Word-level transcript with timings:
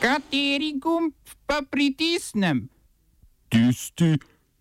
Kateri 0.00 0.72
gumb 0.80 1.12
pa 1.46 1.60
pritisnem? 1.70 2.68
Tisti, 3.48 4.16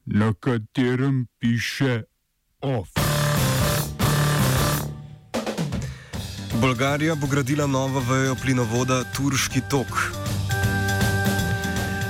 na 0.06 0.34
katerem 0.34 1.28
piše 1.40 2.04
OF. 2.62 2.90
Bolgarija 6.62 7.16
bo 7.16 7.28
gradila 7.28 7.68
novo 7.68 8.00
vejo 8.00 8.36
plinovoda 8.36 9.04
Turški 9.16 9.62
tok. 9.70 10.12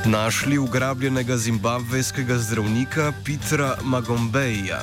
Našli 0.06 0.58
ugrabljenega 0.58 1.38
zimbabvejskega 1.38 2.38
zdravnika 2.38 3.14
Petra 3.26 3.76
Magombeja. 3.84 4.82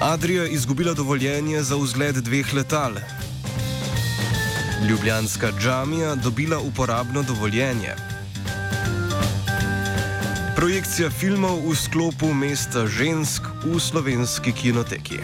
Adrija 0.00 0.46
izgubila 0.46 0.94
dovoljenje 0.94 1.62
za 1.62 1.76
vzgled 1.76 2.16
dveh 2.24 2.54
letal. 2.54 2.96
Ljubljanska 4.88 5.48
džamija 5.60 6.14
dobila 6.14 6.58
uporabno 6.58 7.22
dovoljenje. 7.22 7.94
Projekcija 10.56 11.10
filmov 11.10 11.70
v 11.70 11.76
sklopu 11.76 12.34
mesta 12.34 12.86
žensk 12.86 13.42
v 13.64 13.80
slovenski 13.80 14.52
kinoteki. 14.52 15.18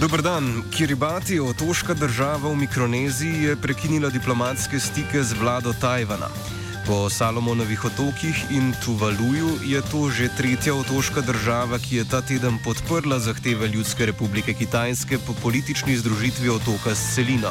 Dobr 0.00 0.22
dan. 0.22 0.62
Kiribati, 0.70 1.40
otoška 1.40 1.94
država 1.94 2.50
v 2.50 2.56
Mikroneziji, 2.56 3.42
je 3.42 3.56
prekinila 3.56 4.08
diplomatske 4.08 4.80
stike 4.80 5.22
z 5.22 5.34
vlado 5.40 5.72
Tajvana. 5.80 6.55
Po 6.86 7.10
Salomonovih 7.10 7.84
otokih 7.84 8.44
in 8.50 8.70
Tuvaluju 8.84 9.58
je 9.66 9.82
to 9.90 10.06
že 10.10 10.28
tretja 10.38 10.74
otoška 10.74 11.20
država, 11.20 11.78
ki 11.82 11.96
je 11.96 12.04
ta 12.04 12.20
teden 12.22 12.58
podprla 12.64 13.18
zahteve 13.18 13.66
Ljudske 13.68 14.06
republike 14.06 14.54
Kitajske 14.54 15.18
po 15.18 15.34
politični 15.42 15.96
združitvi 15.96 16.48
otoka 16.48 16.94
s 16.94 17.14
celino. 17.14 17.50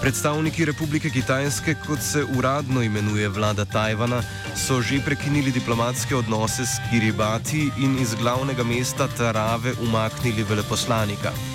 Predstavniki 0.00 0.64
Republike 0.64 1.10
Kitajske, 1.10 1.74
kot 1.86 2.04
se 2.04 2.24
uradno 2.36 2.82
imenuje 2.82 3.28
vlada 3.28 3.64
Tajvana, 3.64 4.20
so 4.52 4.82
že 4.82 5.00
prekinili 5.00 5.48
diplomatske 5.48 6.16
odnose 6.16 6.66
s 6.68 6.76
Kiribati 6.90 7.70
in 7.80 7.96
iz 7.98 8.14
glavnega 8.14 8.64
mesta 8.64 9.08
Tarave 9.08 9.72
umaknili 9.80 10.44
veleposlanika. 10.44 11.53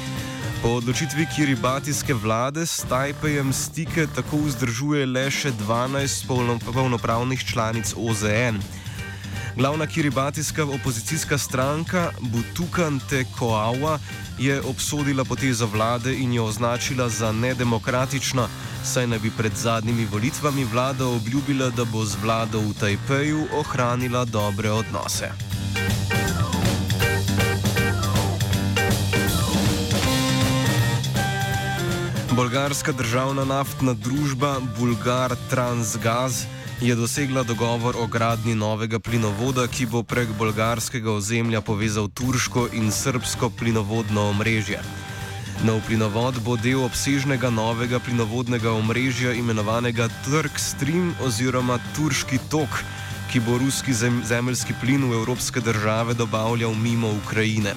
Po 0.62 0.70
odločitvi 0.70 1.26
kiribatijske 1.36 2.14
vlade 2.14 2.66
s 2.66 2.84
Tajpejem 2.90 3.54
stike 3.54 4.08
tako 4.16 4.38
vzdržuje 4.44 5.06
le 5.06 5.24
še 5.32 5.54
12 5.56 6.28
polnopravnih 6.74 7.46
članic 7.48 7.94
OZN. 7.96 8.60
Glavna 9.56 9.88
kiribatijska 9.88 10.66
opozicijska 10.66 11.38
stranka 11.38 12.12
Butukan 12.20 13.00
Te 13.10 13.24
Koawa 13.40 14.00
je 14.40 14.62
obsodila 14.62 15.24
potezo 15.24 15.68
vlade 15.68 16.14
in 16.14 16.34
jo 16.34 16.46
označila 16.46 17.10
za 17.10 17.32
nedemokratično, 17.32 18.48
saj 18.84 19.08
naj 19.08 19.20
bi 19.20 19.32
pred 19.38 19.56
zadnjimi 19.56 20.06
volitvami 20.12 20.64
vlada 20.64 21.08
obljubila, 21.08 21.70
da 21.70 21.86
bo 21.86 22.06
z 22.06 22.20
vlado 22.24 22.60
v 22.60 22.74
Tajpeju 22.80 23.48
ohranila 23.56 24.26
dobre 24.26 24.72
odnose. 24.72 25.49
Bolgarska 32.40 32.92
državna 32.92 33.44
naftna 33.46 33.94
družba 33.94 34.62
Bulgar 34.78 35.34
Transgaz 35.50 36.46
je 36.82 36.96
dosegla 36.96 37.44
dogovor 37.44 37.96
o 38.00 38.08
gradnji 38.08 38.56
novega 38.56 39.00
plinovoda, 39.00 39.66
ki 39.68 39.86
bo 39.86 40.04
prek 40.04 40.32
bolgarskega 40.40 41.12
ozemlja 41.12 41.60
povezal 41.62 42.08
turško 42.08 42.70
in 42.74 42.92
srbsko 42.96 43.50
plinovodno 43.60 44.30
omrežje. 44.30 44.80
Nov 45.68 45.84
plinovod 45.88 46.40
bo 46.46 46.56
del 46.56 46.80
obsežnega 46.88 47.52
novega 47.52 48.00
plinovodnega 48.00 48.72
omrežja 48.72 49.36
imenovanega 49.36 50.08
Turk 50.24 50.64
Stream 50.64 51.12
oziroma 51.20 51.76
Turški 51.96 52.40
tok, 52.50 52.84
ki 53.34 53.44
bo 53.44 53.58
ruski 53.60 53.94
zem 53.94 54.24
zemeljski 54.24 54.80
plin 54.80 55.04
v 55.12 55.20
evropske 55.20 55.60
države 55.60 56.16
dobavljal 56.16 56.72
mimo 56.72 57.12
Ukrajine. 57.20 57.76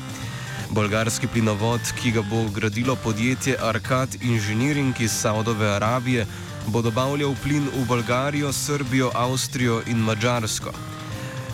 Bolgarski 0.73 1.29
plinovod, 1.29 1.81
ki 2.01 2.11
ga 2.17 2.23
bo 2.25 2.47
gradilo 2.49 2.97
podjetje 2.97 3.57
Arkad 3.61 4.09
Engineering 4.23 5.01
iz 5.01 5.13
Saudove 5.13 5.69
Arabije, 5.69 6.27
bo 6.67 6.83
dobavljal 6.83 7.35
plin 7.43 7.69
v 7.77 7.85
Bolgarijo, 7.89 8.53
Srbijo, 8.53 9.11
Avstrijo 9.15 9.83
in 9.87 9.99
Mačarsko. 9.99 10.73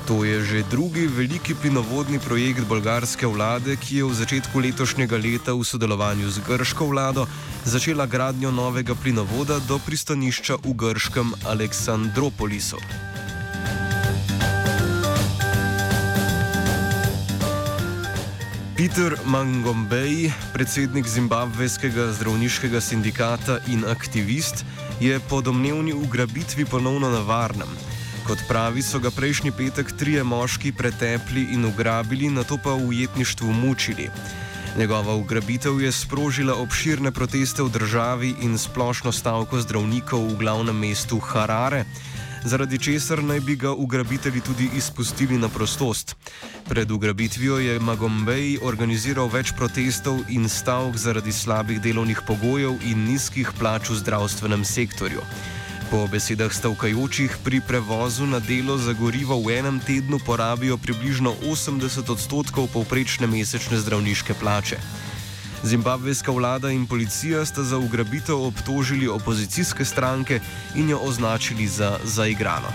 To 0.07 0.25
je 0.25 0.45
že 0.45 0.63
drugi 0.71 1.07
veliki 1.07 1.55
plinovodni 1.55 2.19
projekt 2.19 2.65
bolgarske 2.69 3.27
vlade, 3.27 3.77
ki 3.77 3.97
je 3.97 4.05
v 4.05 4.15
začetku 4.15 4.61
letošnjega 4.61 5.17
leta 5.17 5.53
v 5.53 5.65
sodelovanju 5.65 6.31
z 6.31 6.41
grško 6.49 6.87
vlado 6.87 7.27
začela 7.65 8.07
gradnjo 8.07 8.51
novega 8.51 8.95
plinovoda 8.95 9.59
do 9.69 9.79
pristanišča 9.79 10.63
v 10.65 10.73
grškem 10.73 11.35
Aleksandropolisu. 11.45 12.79
Peter 18.79 19.19
Mangombej, 19.27 20.31
predsednik 20.55 21.03
zimbabvejskega 21.03 22.13
zdravniškega 22.15 22.79
sindikata 22.79 23.57
in 23.67 23.83
aktivist, 23.83 24.63
je 25.03 25.19
po 25.19 25.41
domnevni 25.43 25.91
ugrabitvi 25.91 26.63
ponovno 26.63 27.11
na 27.11 27.19
varnem. 27.27 27.67
Kot 28.23 28.39
pravi, 28.47 28.79
so 28.83 29.03
ga 29.03 29.11
prejšnji 29.11 29.51
petek 29.51 29.91
trije 29.99 30.23
moški 30.23 30.71
pretepli 30.73 31.49
in 31.59 31.67
ugrabili, 31.67 32.31
na 32.31 32.47
to 32.47 32.55
pa 32.55 32.79
v 32.79 32.87
ujetništvu 32.95 33.51
mučili. 33.51 34.11
Njegova 34.79 35.19
ugrabitev 35.19 35.83
je 35.83 35.91
sprožila 35.93 36.55
obširne 36.55 37.11
proteste 37.11 37.67
v 37.67 37.75
državi 37.75 38.35
in 38.47 38.55
splošno 38.59 39.11
stavko 39.13 39.59
zdravnikov 39.59 40.23
v 40.23 40.39
glavnem 40.39 40.79
mestu 40.79 41.19
Harare 41.19 41.83
zaradi 42.45 42.79
česar 42.79 43.23
naj 43.23 43.41
bi 43.41 43.57
ga 43.57 43.73
ugrabitelji 43.73 44.41
tudi 44.41 44.71
izpustili 44.77 45.39
na 45.39 45.49
prostost. 45.49 46.17
Pred 46.69 46.91
ugrabitvijo 46.91 47.59
je 47.59 47.81
Magombej 47.81 48.59
organiziral 48.63 49.29
več 49.29 49.53
protestov 49.57 50.21
in 50.29 50.49
stavk 50.49 50.97
zaradi 50.97 51.33
slabih 51.33 51.81
delovnih 51.81 52.21
pogojev 52.27 52.79
in 52.85 53.05
nizkih 53.05 53.53
plač 53.59 53.91
v 53.91 53.99
zdravstvenem 54.03 54.65
sektorju. 54.65 55.23
Po 55.91 56.07
besedah 56.07 56.53
stavkajočih 56.53 57.39
pri 57.45 57.61
prevozu 57.65 58.27
na 58.27 58.39
delo 58.45 58.77
za 58.79 58.93
gorivo 58.93 59.41
v 59.41 59.59
enem 59.59 59.81
tednu 59.81 60.19
porabijo 60.27 60.77
približno 60.77 61.33
80 61.41 62.13
odstotkov 62.13 62.69
povprečne 62.73 63.27
mesečne 63.27 63.81
zdravniške 63.81 64.35
plače. 64.37 64.77
Zimbabvejska 65.65 66.33
vlada 66.33 66.71
in 66.71 66.87
policija 66.87 67.45
sta 67.45 67.63
za 67.63 67.79
ugrabitev 67.79 68.43
obtožili 68.43 69.09
opozicijske 69.09 69.85
stranke 69.85 70.41
in 70.75 70.91
jo 70.91 70.99
označili 71.03 71.67
za 71.67 71.99
zaigrano. 72.05 72.69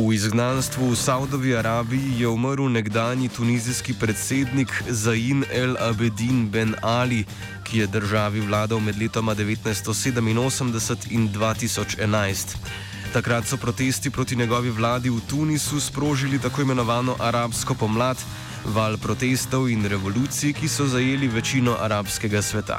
V 0.00 0.14
izgnanstvu 0.16 0.90
v 0.90 0.96
Saudovi 0.96 1.52
Arabiji 1.56 2.24
je 2.24 2.28
umrl 2.28 2.72
nekdani 2.72 3.28
tunizijski 3.28 3.94
predsednik 3.94 4.82
Zain 4.88 5.44
El 5.52 5.76
Abedin 5.76 6.48
Ben 6.50 6.74
Ali, 6.82 7.24
ki 7.64 7.78
je 7.78 7.86
državi 7.86 8.40
vladal 8.40 8.80
med 8.80 8.98
letoma 8.98 9.34
1987 9.34 11.10
in 11.10 11.28
2011. 11.28 12.89
Takrat 13.12 13.46
so 13.46 13.56
protesti 13.56 14.10
proti 14.10 14.36
njegovi 14.36 14.70
vladi 14.70 15.10
v 15.10 15.20
Tunisu 15.30 15.80
sprožili 15.80 16.38
tako 16.38 16.62
imenovano 16.62 17.16
arabsko 17.18 17.74
pomlad, 17.74 18.16
val 18.64 18.98
protestov 18.98 19.68
in 19.70 19.86
revolucij, 19.86 20.52
ki 20.52 20.68
so 20.68 20.86
zajeli 20.86 21.28
večino 21.28 21.76
arabskega 21.80 22.42
sveta. 22.42 22.78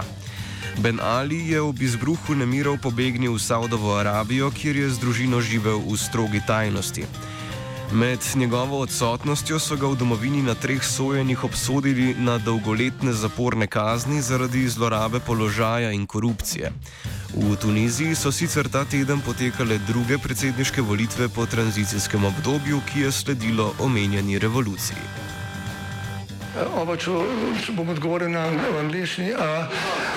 Ben 0.78 1.00
Ali 1.03 1.50
je 1.52 1.62
ob 1.62 1.81
izbruhu 1.81 2.36
nemirov 2.36 2.78
pobegnil 2.78 3.34
v 3.34 3.40
Saudovo 3.40 3.97
Arabijo, 4.00 4.52
kjer 4.52 4.75
je 4.75 4.90
z 4.90 5.00
družino 5.00 5.41
živel 5.41 5.84
v 5.84 5.97
strogi 6.00 6.40
tajnosti. 6.47 7.03
Med 7.91 8.20
njegovo 8.35 8.79
odsotnostjo 8.79 9.59
so 9.59 9.76
ga 9.76 9.88
v 9.88 10.00
domovini 10.00 10.41
na 10.41 10.56
treh 10.56 10.84
sojenjih 10.84 11.44
obsodili 11.44 12.16
na 12.16 12.38
dolgoletne 12.38 13.14
zaporne 13.14 13.67
kazni 13.67 14.22
zaradi 14.22 14.70
zlorabe 14.70 15.20
položaja 15.20 15.91
in 15.91 16.08
korupcije. 16.08 16.72
V 17.34 17.56
Tuniziji 17.56 18.16
so 18.16 18.32
sicer 18.32 18.68
ta 18.68 18.84
teden 18.86 19.22
potekale 19.24 19.80
druge 19.88 20.18
predsedniške 20.18 20.82
volitve 20.82 21.30
po 21.30 21.46
tranzicijskem 21.46 22.26
obdobju, 22.26 22.82
ki 22.92 23.00
je 23.00 23.12
sledilo 23.12 23.74
omenjeni 23.80 24.40
revoluciji. 24.40 25.00
Oba, 26.76 26.98
če, 27.00 27.12
če 27.64 27.72
bom 27.72 27.90
odgovoril 27.90 28.34
na 28.34 28.50
angliški. 28.82 29.32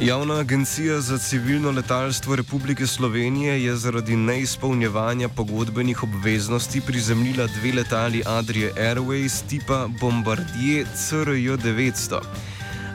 Javna 0.00 0.34
agencija 0.34 1.00
za 1.00 1.18
civilno 1.18 1.70
letalstvo 1.70 2.36
Republike 2.36 2.86
Slovenije 2.86 3.64
je 3.64 3.76
zaradi 3.76 4.16
neizpolnjevanja 4.16 5.28
pogodbenih 5.28 6.02
obveznosti 6.02 6.80
prizemljila 6.80 7.46
dve 7.46 7.72
letali 7.72 8.22
Adrije 8.26 8.72
Airways 8.76 9.42
tipa 9.48 9.88
Bombardier 10.00 10.86
CRJ-900. 10.96 12.20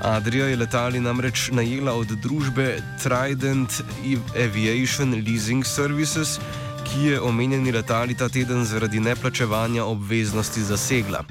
Adria 0.01 0.45
je 0.45 0.55
letali 0.55 0.99
namreč 0.99 1.49
najela 1.51 1.93
od 1.93 2.07
družbe 2.07 2.77
Trident 3.03 3.71
Aviation 4.35 5.23
Leasing 5.27 5.65
Services, 5.65 6.39
ki 6.83 7.03
je 7.03 7.21
omenjeni 7.21 7.71
letali 7.71 8.17
ta 8.17 8.29
teden 8.29 8.65
zaradi 8.65 8.99
neplačevanja 8.99 9.83
obveznosti 9.83 10.61
zasegla. 10.61 11.23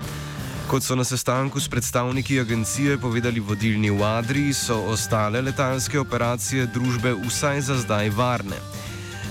Kot 0.72 0.82
so 0.82 0.94
na 0.96 1.04
sestanku 1.04 1.60
s 1.60 1.68
predstavniki 1.68 2.40
agencije 2.40 2.96
povedali 2.98 3.40
vodilni 3.40 3.90
v 3.90 4.00
Adriji, 4.00 4.52
so 4.56 4.78
ostale 4.88 5.42
letalske 5.44 6.00
operacije 6.00 6.64
družbe 6.66 7.12
vsaj 7.12 7.60
za 7.60 7.76
zdaj 7.76 8.08
varne. 8.16 8.56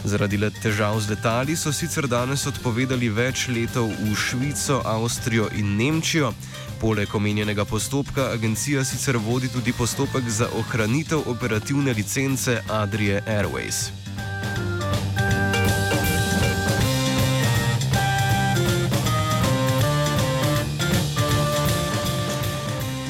Zaradi 0.06 0.38
težav 0.62 1.00
z 1.02 1.10
letali 1.10 1.56
so 1.58 1.74
sicer 1.74 2.06
danes 2.06 2.46
odpovedali 2.46 3.10
več 3.10 3.48
letov 3.50 3.90
v 3.90 4.14
Švico, 4.14 4.86
Avstrijo 4.86 5.50
in 5.58 5.78
Nemčijo. 5.82 6.30
Poleg 6.78 7.10
omenjenega 7.16 7.66
postopka 7.66 8.30
agencija 8.38 8.86
sicer 8.86 9.18
vodi 9.18 9.50
tudi 9.50 9.74
postopek 9.74 10.30
za 10.30 10.46
ohranitev 10.54 11.26
operativne 11.26 11.94
licence 11.94 12.62
Adrije 12.70 13.24
Airways. 13.26 14.01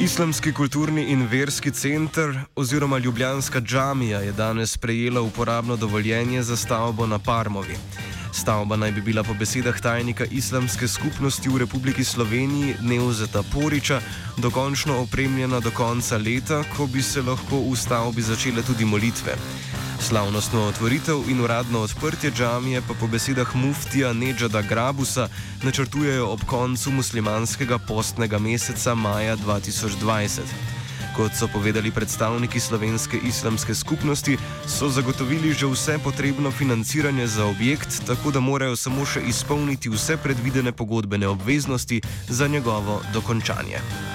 Islamski 0.01 0.51
kulturni 0.53 1.03
in 1.12 1.27
verski 1.27 1.71
center 1.71 2.39
oziroma 2.56 2.98
Ljubljanska 2.98 3.62
džamija 3.62 4.19
je 4.19 4.31
danes 4.31 4.77
prejela 4.77 5.21
uporabno 5.21 5.75
dovoljenje 5.75 6.44
za 6.44 6.57
stavbo 6.57 7.07
na 7.07 7.19
Parmovi. 7.19 7.75
Stavba 8.33 8.75
naj 8.75 8.92
bi 8.92 9.01
bila 9.01 9.24
po 9.24 9.33
besedah 9.33 9.81
tajnika 9.81 10.25
islamske 10.25 10.88
skupnosti 10.88 11.50
v 11.50 11.57
Republiki 11.57 12.03
Sloveniji 12.03 12.75
Neuzeta 12.81 13.44
Poriča 13.53 14.01
dokončno 14.38 14.98
opremljena 14.98 15.59
do 15.59 15.71
konca 15.71 16.18
leta, 16.18 16.63
ko 16.77 16.88
bi 16.88 17.01
se 17.01 17.21
lahko 17.21 17.62
v 17.71 17.75
stavbi 17.75 18.21
začele 18.21 18.63
tudi 18.63 18.86
molitve. 18.86 19.38
Slavnostno 20.01 20.62
otvoritev 20.62 21.30
in 21.30 21.42
uradno 21.42 21.80
odprtje 21.80 22.31
džamije 22.31 22.81
pa 22.88 22.94
po 23.00 23.07
besedah 23.07 23.56
muftija 23.56 24.13
Nedžada 24.13 24.62
Grabusa 24.62 25.27
načrtujejo 25.63 26.27
ob 26.27 26.39
koncu 26.45 26.92
muslimanskega 26.92 27.77
postnega 27.77 28.39
meseca 28.39 28.95
maja 28.95 29.38
2020. 29.38 30.39
Kot 31.15 31.31
so 31.39 31.48
povedali 31.48 31.92
predstavniki 31.92 32.59
slovenske 32.59 33.18
islamske 33.27 33.75
skupnosti, 33.75 34.38
so 34.68 34.89
zagotovili 34.89 35.53
že 35.53 35.68
vse 35.68 36.00
potrebno 36.04 36.51
financiranje 36.51 37.27
za 37.27 37.45
objekt, 37.45 38.01
tako 38.07 38.31
da 38.31 38.39
morajo 38.39 38.75
samo 38.75 39.06
še 39.06 39.21
izpolniti 39.27 39.89
vse 39.89 40.18
predvidene 40.18 40.71
pogodbene 40.71 41.27
obveznosti 41.27 42.01
za 42.30 42.47
njegovo 42.47 43.01
dokončanje. 43.13 44.11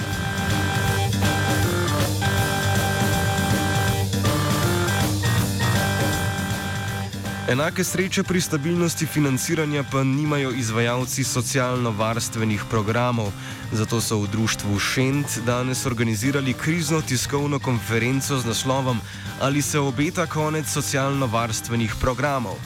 Enake 7.48 7.84
sreče 7.84 8.22
pri 8.22 8.40
stabilnosti 8.40 9.06
financiranja 9.06 9.84
pa 9.93 10.02
nimajo 10.04 10.50
izvajalci 10.50 11.25
socialno-varstvenih 11.25 12.64
programov. 12.70 13.31
Zato 13.72 14.00
so 14.00 14.19
v 14.19 14.26
društvu 14.26 14.78
Šent 14.78 15.38
danes 15.46 15.87
organizirali 15.87 16.54
krizno 16.54 17.00
tiskovno 17.00 17.58
konferenco 17.58 18.38
z 18.38 18.46
naslovom 18.46 19.00
Ali 19.40 19.62
se 19.62 19.78
obeta 19.78 20.26
konec 20.26 20.66
socialno-varstvenih 20.66 21.94
programov. 22.00 22.58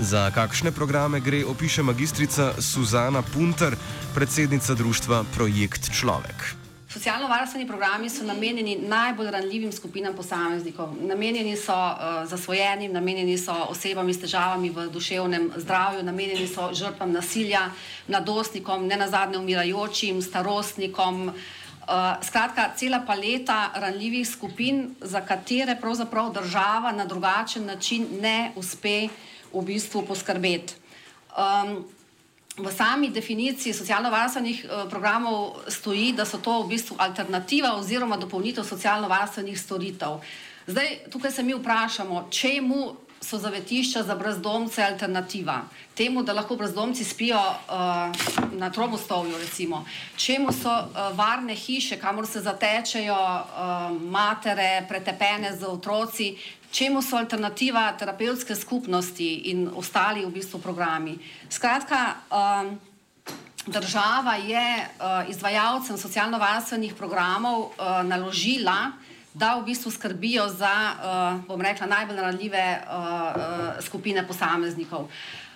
Za 0.00 0.30
kakšne 0.30 0.72
programe 0.72 1.20
gre, 1.20 1.44
opiše 1.44 1.82
magistrica 1.82 2.52
Suzana 2.58 3.22
Punter, 3.22 3.76
predsednica 4.14 4.74
društva 4.74 5.24
Projekt 5.34 5.94
Človek. 5.94 6.63
Socialno-varstveni 6.94 7.66
programi 7.66 8.06
so 8.10 8.22
namenjeni 8.22 8.76
najbolj 8.78 9.30
ranljivim 9.30 9.72
skupinam 9.72 10.14
posameznikov. 10.14 10.92
Namenjeni 11.00 11.56
so 11.56 11.74
uh, 11.74 12.22
zasvojenim, 12.30 12.92
namenjeni 12.92 13.34
so 13.38 13.54
osebam 13.68 14.12
s 14.12 14.20
težavami 14.22 14.70
v 14.70 14.84
duševnem 14.94 15.48
zdravju, 15.56 16.04
namenjeni 16.06 16.46
so 16.46 16.68
žrtvam 16.70 17.10
nasilja, 17.12 17.64
mladostnikom, 18.06 18.86
ne 18.86 18.96
nazadnje 18.96 19.38
umirajočim, 19.38 20.22
starostnikom. 20.22 21.32
Uh, 21.32 22.14
skratka, 22.22 22.68
cela 22.76 23.02
paleta 23.02 23.72
ranljivih 23.74 24.28
skupin, 24.28 24.94
za 25.00 25.20
katere 25.20 25.74
pravzaprav 25.80 26.30
država 26.32 26.92
na 26.92 27.08
drugačen 27.10 27.66
način 27.66 28.06
ne 28.20 28.52
uspe 28.56 29.08
v 29.52 29.66
bistvu 29.66 30.06
poskrbeti. 30.06 30.78
Um, 31.34 31.84
V 32.54 32.70
sami 32.70 33.10
definiciji 33.10 33.74
socialno-varstvenih 33.74 34.64
eh, 34.64 34.68
programov 34.90 35.66
stoji, 35.68 36.12
da 36.12 36.24
so 36.24 36.38
to 36.38 36.62
v 36.62 36.68
bistvu 36.68 36.96
alternativa 36.98 37.74
oziroma 37.74 38.16
dopolnitev 38.16 38.64
socialno-varstvenih 38.64 39.58
storitev. 39.58 40.20
Zdaj, 40.66 41.10
tukaj 41.10 41.30
se 41.30 41.42
mi 41.42 41.54
vprašamo, 41.54 42.28
čemu 42.30 42.96
so 43.24 43.38
zavetišča 43.38 44.02
za 44.02 44.14
brezdomce 44.14 44.82
alternativa? 44.82 45.62
Temu, 45.94 46.22
da 46.22 46.32
lahko 46.32 46.56
brezdomci 46.56 47.04
spijo 47.04 47.38
uh, 47.38 47.72
na 48.52 48.70
trobostovju, 48.70 49.38
recimo. 49.38 49.84
Čemu 50.16 50.52
so 50.52 50.70
uh, 50.70 51.16
varne 51.16 51.54
hiše, 51.54 51.96
kamor 51.96 52.26
se 52.26 52.40
zatečejo 52.40 53.14
uh, 53.14 54.02
matere, 54.02 54.84
pretepene 54.88 55.56
z 55.56 55.64
otroci, 55.64 56.36
čemu 56.70 57.02
so 57.02 57.16
alternativa 57.16 57.92
terapevtske 57.92 58.54
skupnosti 58.54 59.34
in 59.50 59.70
ostali 59.76 60.24
v 60.26 60.30
bistvu 60.34 60.58
programi. 60.58 61.18
Skratka, 61.50 62.14
um, 62.30 62.78
država 63.66 64.34
je 64.34 64.66
uh, 64.82 65.30
izvajalcem 65.30 65.98
socialno-varstvenih 65.98 66.94
programov 66.94 67.60
uh, 67.60 68.02
naložila, 68.02 68.92
da 69.34 69.56
v 69.58 69.64
bistvu 69.64 69.90
skrbijo 69.90 70.48
za, 70.48 70.74
uh, 70.94 71.46
bom 71.46 71.60
rekla, 71.60 71.86
najbolj 71.86 72.16
ranljive 72.16 72.82
uh, 72.86 72.94
uh, 72.94 73.84
skupine 73.84 74.26
posameznikov. 74.26 75.08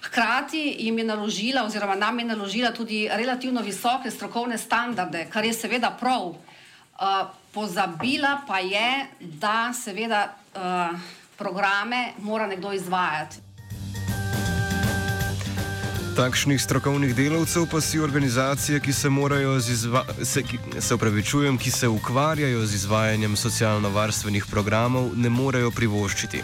Hkrati 0.02 0.76
jim 0.78 0.98
je 0.98 1.04
naložila, 1.04 1.64
oziroma 1.64 1.94
nam 1.94 2.18
je 2.18 2.24
naložila 2.24 2.72
tudi 2.72 3.08
relativno 3.12 3.62
visoke 3.62 4.10
strokovne 4.10 4.58
standarde, 4.58 5.26
kar 5.30 5.44
je 5.44 5.52
seveda 5.52 5.90
prav. 6.00 6.26
Uh, 6.28 7.30
pozabila 7.54 8.40
pa 8.46 8.58
je, 8.58 9.06
da 9.20 9.72
seveda 9.74 10.34
uh, 10.54 10.98
programe 11.36 12.12
mora 12.18 12.46
nekdo 12.46 12.72
izvajati. 12.72 13.47
Takšnih 16.18 16.58
strokovnih 16.58 17.14
delavcev 17.14 17.68
pa 17.70 17.78
si 17.80 18.00
organizacije, 18.02 18.80
ki 18.80 18.92
se 18.92 19.08
izva 19.70 20.02
se, 20.22 20.42
ki, 20.42 20.58
se 20.80 20.94
upravičujem, 20.94 21.58
ki 21.58 21.70
se 21.70 21.88
ukvarjajo 21.88 22.66
z 22.66 22.74
izvajanjem 22.74 23.36
socialno-varstvenih 23.36 24.46
programov, 24.50 25.12
ne 25.14 25.30
morejo 25.30 25.70
privoščiti. 25.70 26.42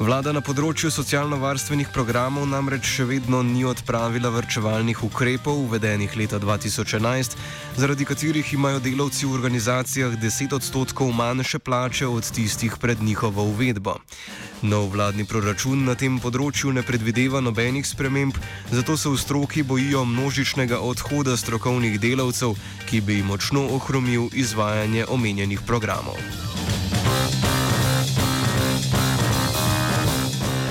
Vlada 0.00 0.32
na 0.32 0.40
področju 0.40 0.88
socialno-varstvenih 0.88 1.90
programov 1.92 2.46
namreč 2.48 2.86
še 2.88 3.04
vedno 3.04 3.42
ni 3.44 3.66
odpravila 3.68 4.30
vrčevalnih 4.32 5.02
ukrepov, 5.04 5.58
uvedenih 5.66 6.14
leta 6.16 6.38
2011, 6.40 7.36
zaradi 7.76 8.06
katerih 8.08 8.54
imajo 8.56 8.80
delavci 8.80 9.28
v 9.28 9.36
organizacijah 9.36 10.16
10 10.16 10.56
odstotkov 10.56 11.12
manjše 11.12 11.60
plače 11.60 12.08
od 12.08 12.24
tistih 12.32 12.80
pred 12.80 13.04
njihovo 13.04 13.44
uvedbo. 13.52 13.98
Nov 14.64 14.88
vladni 14.96 15.28
proračun 15.28 15.84
na 15.84 15.92
tem 15.92 16.16
področju 16.16 16.72
ne 16.72 16.80
predvideva 16.80 17.44
nobenih 17.44 17.84
sprememb, 17.84 18.40
zato 18.72 18.96
se 18.96 19.12
v 19.12 19.20
stroki 19.20 19.66
bojijo 19.68 20.06
množičnega 20.08 20.80
odhoda 20.80 21.36
strokovnih 21.36 22.00
delavcev, 22.00 22.56
ki 22.88 23.04
bi 23.04 23.20
močno 23.20 23.68
ohromil 23.76 24.32
izvajanje 24.32 25.04
omenjenih 25.12 25.60
programov. 25.68 26.16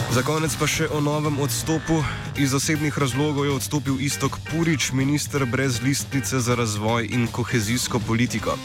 Za 0.09 0.23
konec 0.25 0.49
pa 0.57 0.65
še 0.65 0.87
o 0.89 0.97
novem 1.05 1.37
odstopu. 1.37 2.01
Iz 2.33 2.53
osebnih 2.57 2.97
razlogov 2.97 3.45
je 3.45 3.53
odstopil 3.53 4.01
Istok 4.01 4.39
Purič, 4.49 4.89
minister 4.89 5.45
brez 5.45 5.77
listnice 5.85 6.39
za 6.41 6.55
razvoj 6.57 7.05
in 7.13 7.27
kohezijsko 7.29 8.01
politiko. 8.01 8.57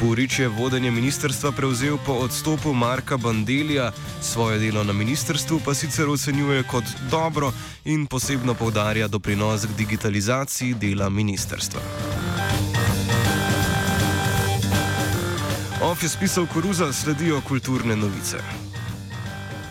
Burič 0.00 0.38
je 0.42 0.48
vodenje 0.48 0.90
ministerstva 0.90 1.52
prevzel 1.52 1.94
po 2.06 2.12
odstopu 2.24 2.72
Marka 2.74 3.16
Bandelija, 3.16 3.92
svoje 4.22 4.58
delo 4.58 4.82
na 4.84 4.92
ministerstvu 4.92 5.60
pa 5.64 5.74
sicer 5.74 6.08
ocenjuje 6.08 6.62
kot 6.66 6.84
dobro 7.10 7.52
in 7.84 8.06
posebno 8.06 8.54
povdarja 8.54 9.08
doprinos 9.08 9.66
k 9.70 9.76
digitalizaciji 9.78 10.74
dela 10.74 11.08
ministerstva. 11.08 11.80
Of 15.86 16.02
je 16.02 16.08
spisal 16.08 16.46
koruza, 16.50 16.92
sledijo 16.92 17.40
kulturne 17.46 17.96
novice. 17.96 18.69